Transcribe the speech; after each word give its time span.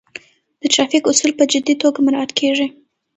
د 0.61 0.63
ترافیک 0.73 1.03
اصول 1.11 1.31
په 1.37 1.43
جدي 1.51 1.73
توګه 1.81 1.99
مراعات 2.05 2.31
کیږي. 2.39 2.67